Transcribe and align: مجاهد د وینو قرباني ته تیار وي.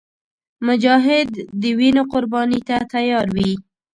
مجاهد 0.67 1.31
د 1.61 1.63
وینو 1.77 2.03
قرباني 2.11 2.59
ته 2.67 2.77
تیار 2.93 3.27
وي. 3.35 3.51